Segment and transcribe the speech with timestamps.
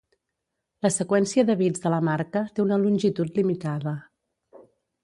[0.85, 3.97] La seqüència de bits de la marca té una longitud limitada.